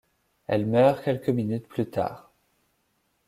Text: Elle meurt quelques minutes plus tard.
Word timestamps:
Elle 0.47 0.65
meurt 0.65 1.03
quelques 1.03 1.29
minutes 1.29 1.67
plus 1.67 1.87
tard. 1.87 2.31